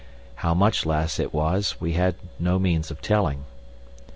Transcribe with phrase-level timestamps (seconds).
[0.37, 3.43] How much less it was we had no means of telling.